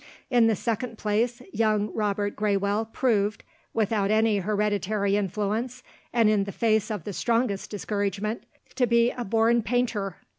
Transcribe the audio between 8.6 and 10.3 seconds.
to be a born painter!